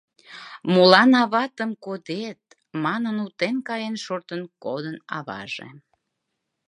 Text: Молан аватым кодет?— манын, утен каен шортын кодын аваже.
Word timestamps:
Молан 0.73 1.11
аватым 1.21 1.71
кодет?— 1.85 2.41
манын, 2.83 3.17
утен 3.25 3.55
каен 3.67 3.95
шортын 4.03 4.41
кодын 4.63 4.97
аваже. 5.17 5.69